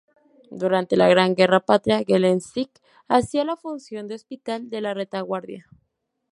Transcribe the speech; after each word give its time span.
Durante 0.49 0.97
la 0.97 1.07
Gran 1.07 1.35
Guerra 1.35 1.59
Patria, 1.59 2.01
Gelendzhik 2.03 2.71
hacía 3.07 3.45
la 3.45 3.55
función 3.55 4.07
de 4.07 4.15
hospital 4.15 4.67
de 4.71 4.81
la 4.81 4.95
retaguardia. 4.95 5.67